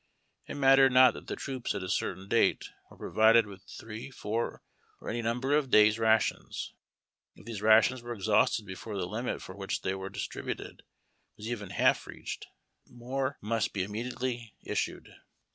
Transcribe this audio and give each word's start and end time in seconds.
It 0.47 0.55
mattered 0.55 0.91
not 0.93 1.13
that 1.13 1.27
the 1.27 1.35
troops, 1.35 1.75
at 1.75 1.83
a 1.83 1.87
certain 1.87 2.27
date, 2.27 2.69
were 2.89 2.97
provided 2.97 3.45
with 3.45 3.61
three, 3.67 4.09
four, 4.09 4.63
or 4.99 5.09
any 5.11 5.21
number 5.21 5.53
of 5.55 5.69
days 5.69 5.99
rations; 5.99 6.73
if 7.35 7.45
these 7.45 7.61
rations 7.61 8.01
were 8.01 8.11
exhausted 8.11 8.65
before 8.65 8.97
the 8.97 9.05
limit 9.05 9.43
for 9.43 9.53
which 9.55 9.83
they 9.83 9.93
were 9.93 10.09
distributed 10.09 10.81
was 11.37 11.47
even 11.51 11.69
half 11.69 12.07
reached, 12.07 12.47
more 12.87 13.37
must 13.43 13.73
be 13.73 13.83
immediately 13.83 14.55
issued. 14.63 15.07